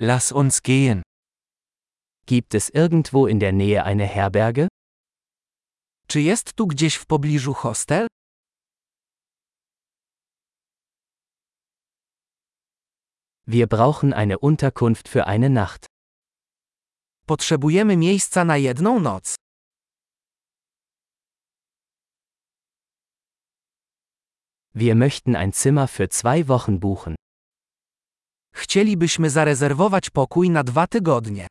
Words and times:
Lass 0.00 0.30
uns 0.30 0.62
gehen. 0.62 1.02
Gibt 2.26 2.54
es 2.54 2.70
irgendwo 2.70 3.26
in 3.26 3.40
der 3.40 3.52
Nähe 3.52 3.82
eine 3.84 4.06
Herberge? 4.06 4.68
Czy 6.08 6.20
jest 6.20 6.52
tu 6.54 6.66
gdzieś 6.66 6.94
w 6.94 7.06
pobliżu 7.06 7.54
hostel? 7.54 8.06
Wir 13.46 13.66
brauchen 13.66 14.12
eine 14.12 14.38
Unterkunft 14.38 15.08
für 15.08 15.26
eine 15.26 15.50
Nacht. 15.50 15.86
Potrzebujemy 17.26 17.96
miejsca 17.96 18.44
na 18.44 18.56
jedną 18.56 19.00
noc. 19.00 19.34
Wir 24.74 24.94
möchten 24.94 25.34
ein 25.34 25.52
Zimmer 25.52 25.88
für 25.88 26.08
zwei 26.08 26.46
Wochen 26.46 26.78
buchen. 26.78 27.16
Chcielibyśmy 28.54 29.30
zarezerwować 29.30 30.10
pokój 30.10 30.50
na 30.50 30.64
dwa 30.64 30.86
tygodnie. 30.86 31.46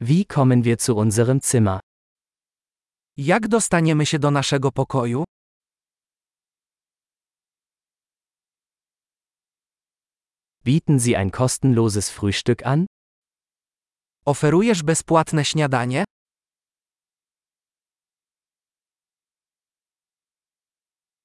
Wie 0.00 0.24
kommen 0.24 0.62
wir 0.62 0.76
zu 0.80 0.96
unserem 0.96 1.40
Zimmer? 1.40 1.80
Jak 3.16 3.48
dostaniemy 3.48 4.06
się 4.06 4.18
do 4.18 4.30
naszego 4.30 4.72
pokoju? 4.72 5.24
Bieten 10.64 10.98
Sie 11.00 11.16
ein 11.16 11.30
kostenloses 11.30 12.10
Frühstück 12.10 12.62
an? 12.62 12.86
Oferujesz 14.24 14.82
bezpłatne 14.82 15.44
śniadanie? 15.44 16.04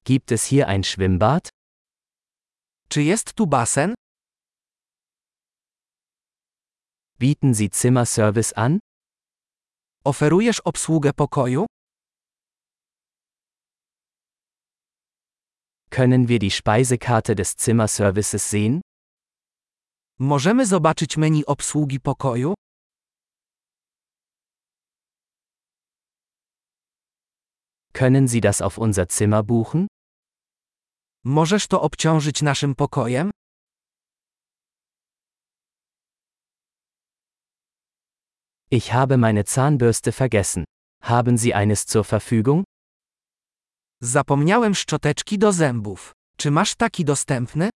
Gibt 0.08 0.32
es 0.32 0.44
hier 0.46 0.68
ein 0.68 0.84
Schwimmbad? 0.84 1.50
Czy 2.88 3.02
jest 3.02 3.34
tu 3.34 3.46
basen? 3.46 3.94
Bieten 7.18 7.54
Sie 7.54 7.68
Zimmerservice 7.70 8.56
an? 8.56 8.78
Oferujesz 10.04 10.60
obsługę 10.60 11.12
pokoju? 11.12 11.66
Können 15.90 16.26
wir 16.26 16.38
die 16.38 16.50
Speisekarte 16.50 17.34
des 17.34 17.54
Zimmerservices 17.56 18.48
sehen? 18.48 18.80
Możemy 20.18 20.66
zobaczyć 20.66 21.16
menu 21.16 21.44
obsługi 21.46 22.00
pokoju? 22.00 22.54
Können 27.92 28.28
Sie 28.28 28.40
das 28.40 28.62
auf 28.62 28.78
unser 28.78 29.06
Zimmer 29.08 29.42
buchen? 29.44 29.86
Możesz 31.24 31.66
to 31.66 31.82
obciążyć 31.82 32.42
naszym 32.42 32.74
pokojem? 32.74 33.30
Ich 38.70 38.92
habe 38.92 39.16
meine 39.16 39.44
Zahnbürste 39.44 40.12
vergessen. 40.12 40.64
Haben 41.02 41.38
Sie 41.38 41.54
eines 41.54 41.86
zur 41.86 42.04
Verfügung? 42.04 42.64
Zapomniałem 44.02 44.74
szczoteczki 44.74 45.38
do 45.38 45.52
zębów. 45.52 46.12
Czy 46.36 46.50
masz 46.50 46.74
taki 46.74 47.04
dostępny? 47.04 47.70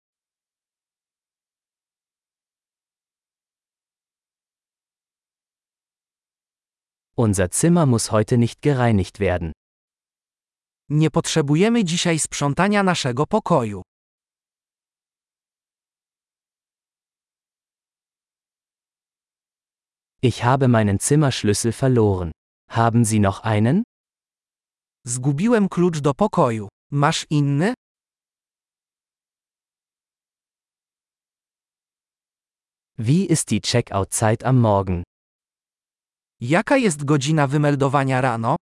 Unser 7.16 7.48
Zimmer 7.50 7.86
muss 7.86 8.06
heute 8.06 8.38
nicht 8.38 8.62
gereinigt 8.62 9.20
werden. 9.20 9.52
Nie 10.91 11.10
potrzebujemy 11.10 11.84
dzisiaj 11.84 12.19
sprzątania 12.19 12.83
naszego 12.83 13.27
pokoju. 13.27 13.83
Ich 20.22 20.42
habe 20.44 20.69
meinen 20.69 20.98
Zimmerschlüssel 20.98 21.72
verloren. 21.72 22.32
Haben 22.70 23.04
Sie 23.04 23.20
noch 23.20 23.44
einen? 23.44 23.82
Zgubiłem 25.06 25.69
klucz 25.69 26.00
do 26.00 26.15
pokoju. 26.15 26.69
Masz 26.92 27.26
inny? 27.31 27.75
Wie 32.98 33.25
ist 33.25 33.50
die 33.50 33.60
Checkout-Zeit 33.60 34.44
am 34.44 34.60
Morgen? 34.60 35.03
Jaka 36.41 36.76
jest 36.76 37.04
godzina 37.04 37.47
wymeldowania 37.47 38.20
rano? 38.20 38.56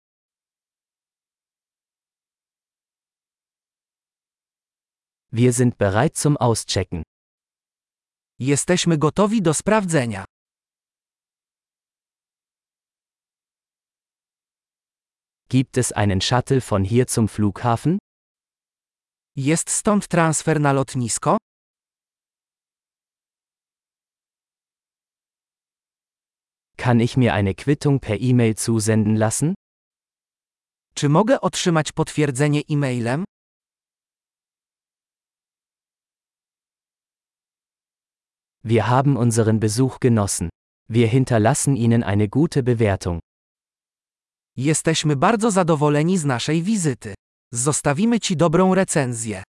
Wir 5.32 5.52
sind 5.54 5.78
bereit 5.78 6.16
zum 6.16 6.38
Auschecken. 6.38 7.04
Jesteśmy 8.40 8.98
gotowi 8.98 9.42
do 9.42 9.54
sprawdzenia. 9.54 10.26
Gibt 15.50 15.78
es 15.78 15.92
einen 15.92 16.22
Shuttle 16.22 16.62
von 16.62 16.84
hier 16.84 17.08
zum 17.08 17.28
Flughafen? 17.28 17.98
Jest 19.36 19.70
stąd 19.70 20.08
transfer 20.08 20.60
na 20.60 20.72
lotnisko? 20.72 21.38
Kann 26.78 27.00
ich 27.00 27.18
mir 27.18 27.34
eine 27.34 27.54
Quittung 27.54 28.00
per 28.00 28.18
E-Mail 28.22 28.56
zusenden 28.56 29.16
lassen? 29.18 29.54
Czy 30.94 31.10
mogę 31.10 31.42
otrzymać 31.42 31.92
potwierdzenie 31.92 32.62
e-mailem? 32.70 33.24
Wir 38.70 38.90
haben 38.90 39.16
unseren 39.16 39.60
Besuch 39.62 40.00
genossen. 40.02 40.50
Wir 40.90 41.08
hinterlassen 41.08 41.76
Ihnen 41.78 42.04
eine 42.04 42.28
gute 42.28 42.64
Bewertung. 42.64 43.20
Jesteśmy 44.58 45.16
bardzo 45.16 45.52
zadowoleni 45.52 46.18
z 46.18 46.26
naszej 46.26 46.64
wizyty. 46.64 47.14
Zostawimy 47.54 48.20
Ci 48.20 48.38
dobrą 48.38 48.76
recenzję. 48.76 49.44